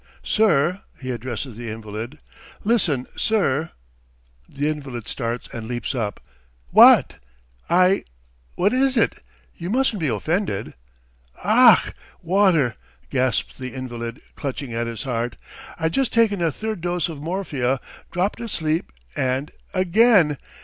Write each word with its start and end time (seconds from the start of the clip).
"Sir," 0.23 0.81
he 0.99 1.11
addresses 1.11 1.55
the 1.55 1.69
invalid. 1.69 2.17
"Listen, 2.63 3.05
sir...." 3.15 3.69
The 4.49 4.67
invalid 4.67 5.07
starts 5.07 5.47
and 5.53 5.67
leaps 5.67 5.93
up: 5.93 6.19
"What?" 6.71 7.19
"I... 7.69 8.05
what 8.55 8.71
was 8.71 8.97
it?... 8.97 9.19
You 9.55 9.69
mustn't 9.69 9.99
be 9.99 10.07
offended...." 10.07 10.73
"Och! 11.45 11.93
Water..." 12.23 12.73
gasps 13.11 13.55
the 13.59 13.75
invalid, 13.75 14.23
clutching 14.35 14.73
at 14.73 14.87
his 14.87 15.03
heart. 15.03 15.35
"I'd 15.77 15.93
just 15.93 16.11
taken 16.11 16.41
a 16.41 16.51
third 16.51 16.81
dose 16.81 17.07
of 17.07 17.21
morphia, 17.21 17.79
dropped 18.09 18.41
asleep, 18.41 18.91
and... 19.15 19.51
again! 19.71 20.39